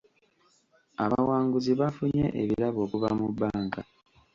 [1.03, 3.81] Abawanguzi baafunye ebirabo okuva mu bbanka.